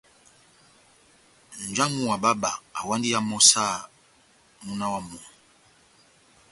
Nja 1.67 1.83
wamu 1.85 2.01
wa 2.09 2.15
bába 2.23 2.51
awandi 2.79 3.07
iya 3.09 3.19
mɔ́ 3.29 3.41
saha 3.49 3.77
múna 4.63 4.85
wa 4.93 4.99
momó. 5.07 5.27